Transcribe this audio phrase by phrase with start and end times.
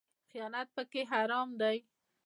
[0.29, 1.77] خیانت پکې حرام دی